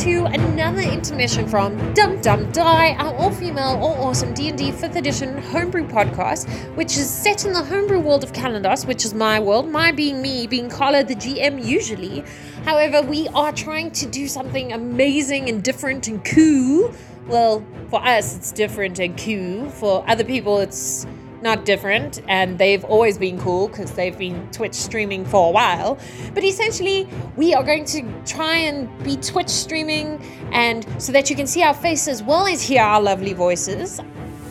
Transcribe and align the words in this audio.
to 0.00 0.24
another 0.24 0.80
intermission 0.80 1.46
from 1.46 1.76
Dum 1.92 2.18
Dum 2.22 2.50
Die, 2.52 2.94
our 2.94 3.14
all-female, 3.16 3.76
all-awesome 3.82 4.32
D&D 4.32 4.72
5th 4.72 4.96
edition 4.96 5.36
homebrew 5.36 5.86
podcast, 5.86 6.48
which 6.76 6.96
is 6.96 7.10
set 7.10 7.44
in 7.44 7.52
the 7.52 7.62
homebrew 7.62 8.00
world 8.00 8.24
of 8.24 8.32
Kalandos, 8.32 8.86
which 8.86 9.04
is 9.04 9.12
my 9.12 9.38
world, 9.38 9.68
my 9.68 9.92
being 9.92 10.22
me, 10.22 10.46
being 10.46 10.70
Carla 10.70 11.04
the 11.04 11.14
GM 11.14 11.62
usually. 11.62 12.24
However, 12.64 13.02
we 13.02 13.28
are 13.34 13.52
trying 13.52 13.90
to 13.90 14.06
do 14.06 14.28
something 14.28 14.72
amazing 14.72 15.50
and 15.50 15.62
different 15.62 16.08
and 16.08 16.24
cool. 16.24 16.94
Well, 17.26 17.62
for 17.90 18.02
us, 18.02 18.34
it's 18.34 18.52
different 18.52 18.98
and 18.98 19.18
cool. 19.18 19.68
For 19.68 20.02
other 20.08 20.24
people, 20.24 20.60
it's 20.60 21.06
not 21.42 21.64
different, 21.64 22.22
and 22.28 22.58
they've 22.58 22.84
always 22.84 23.18
been 23.18 23.38
cool 23.40 23.68
because 23.68 23.92
they've 23.92 24.16
been 24.16 24.50
Twitch 24.50 24.74
streaming 24.74 25.24
for 25.24 25.48
a 25.48 25.50
while. 25.50 25.98
But 26.34 26.44
essentially, 26.44 27.08
we 27.36 27.54
are 27.54 27.64
going 27.64 27.84
to 27.86 28.02
try 28.24 28.56
and 28.56 28.88
be 29.04 29.16
Twitch 29.16 29.48
streaming, 29.48 30.22
and 30.52 30.86
so 31.00 31.12
that 31.12 31.30
you 31.30 31.36
can 31.36 31.46
see 31.46 31.62
our 31.62 31.74
faces 31.74 32.08
as 32.08 32.22
well 32.22 32.46
as 32.46 32.62
hear 32.62 32.82
our 32.82 33.00
lovely 33.00 33.32
voices. 33.32 34.00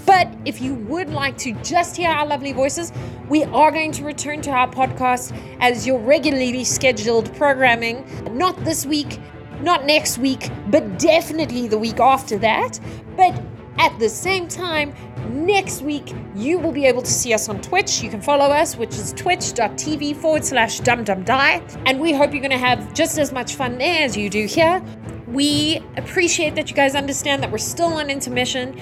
But 0.05 0.27
if 0.45 0.59
you 0.59 0.73
would 0.73 1.09
like 1.09 1.37
to 1.39 1.51
just 1.61 1.95
hear 1.95 2.09
our 2.09 2.25
lovely 2.25 2.51
voices, 2.51 2.91
we 3.29 3.43
are 3.43 3.71
going 3.71 3.91
to 3.91 4.03
return 4.03 4.41
to 4.41 4.49
our 4.49 4.67
podcast 4.67 5.37
as 5.59 5.85
your 5.85 5.99
regularly 5.99 6.63
scheduled 6.63 7.31
programming. 7.35 8.03
Not 8.31 8.63
this 8.63 8.87
week, 8.87 9.19
not 9.61 9.85
next 9.85 10.17
week, 10.17 10.49
but 10.69 10.97
definitely 10.97 11.67
the 11.67 11.77
week 11.77 11.99
after 11.99 12.39
that. 12.39 12.79
But 13.15 13.39
at 13.79 13.97
the 13.97 14.09
same 14.09 14.47
time, 14.47 14.93
next 15.29 15.81
week 15.81 16.13
you 16.35 16.59
will 16.59 16.71
be 16.71 16.85
able 16.85 17.01
to 17.01 17.11
see 17.11 17.33
us 17.33 17.49
on 17.49 17.61
Twitch. 17.61 18.01
You 18.03 18.09
can 18.09 18.21
follow 18.21 18.45
us, 18.45 18.75
which 18.75 18.95
is 18.95 19.13
twitch.tv 19.13 20.15
forward 20.17 20.45
slash 20.45 20.81
dumdumdie. 20.81 21.83
And 21.85 21.99
we 21.99 22.13
hope 22.13 22.33
you're 22.33 22.41
going 22.41 22.51
to 22.51 22.57
have 22.57 22.93
just 22.93 23.17
as 23.17 23.31
much 23.31 23.55
fun 23.55 23.77
there 23.77 24.03
as 24.03 24.17
you 24.17 24.29
do 24.29 24.45
here. 24.45 24.83
We 25.27 25.81
appreciate 25.95 26.55
that 26.55 26.69
you 26.69 26.75
guys 26.75 26.95
understand 26.95 27.41
that 27.43 27.51
we're 27.51 27.59
still 27.59 27.93
on 27.93 28.09
intermission. 28.09 28.77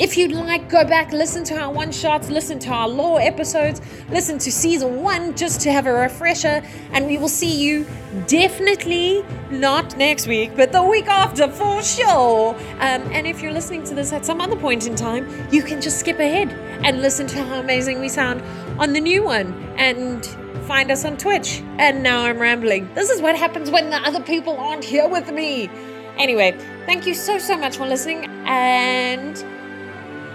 If 0.00 0.16
you'd 0.16 0.32
like, 0.32 0.70
go 0.70 0.82
back, 0.82 1.12
listen 1.12 1.44
to 1.44 1.60
our 1.60 1.70
one 1.70 1.92
shots, 1.92 2.30
listen 2.30 2.58
to 2.60 2.70
our 2.70 2.88
lore 2.88 3.20
episodes, 3.20 3.82
listen 4.08 4.38
to 4.38 4.50
season 4.50 5.02
one 5.02 5.36
just 5.36 5.60
to 5.60 5.72
have 5.72 5.86
a 5.86 5.92
refresher, 5.92 6.62
and 6.92 7.06
we 7.06 7.18
will 7.18 7.28
see 7.28 7.54
you 7.54 7.86
definitely 8.26 9.22
not 9.50 9.98
next 9.98 10.26
week, 10.26 10.56
but 10.56 10.72
the 10.72 10.82
week 10.82 11.06
after 11.06 11.48
for 11.48 11.82
sure. 11.82 12.54
Um, 12.54 13.02
and 13.12 13.26
if 13.26 13.42
you're 13.42 13.52
listening 13.52 13.84
to 13.84 13.94
this 13.94 14.10
at 14.14 14.24
some 14.24 14.40
other 14.40 14.56
point 14.56 14.86
in 14.86 14.96
time, 14.96 15.28
you 15.52 15.62
can 15.62 15.82
just 15.82 16.00
skip 16.00 16.18
ahead 16.18 16.50
and 16.82 17.02
listen 17.02 17.26
to 17.26 17.44
how 17.44 17.60
amazing 17.60 18.00
we 18.00 18.08
sound 18.08 18.40
on 18.80 18.94
the 18.94 19.00
new 19.00 19.22
one 19.22 19.52
and 19.76 20.24
find 20.66 20.90
us 20.90 21.04
on 21.04 21.18
Twitch. 21.18 21.60
And 21.76 22.02
now 22.02 22.22
I'm 22.22 22.38
rambling. 22.38 22.88
This 22.94 23.10
is 23.10 23.20
what 23.20 23.36
happens 23.36 23.70
when 23.70 23.90
the 23.90 23.98
other 23.98 24.22
people 24.22 24.56
aren't 24.56 24.84
here 24.84 25.10
with 25.10 25.30
me. 25.30 25.68
Anyway, 26.16 26.52
thank 26.86 27.06
you 27.06 27.12
so, 27.12 27.36
so 27.38 27.54
much 27.54 27.76
for 27.76 27.86
listening, 27.86 28.24
and 28.46 29.44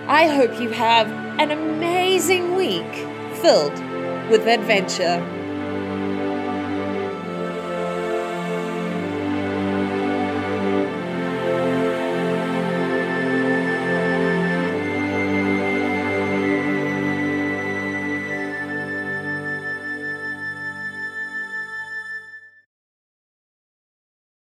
I 0.08 0.28
hope 0.28 0.62
you 0.62 0.70
have 0.70 1.12
an 1.40 1.50
amazing 1.50 2.54
week 2.54 2.94
filled 3.42 3.74
with 4.30 4.46
adventure. 4.46 5.35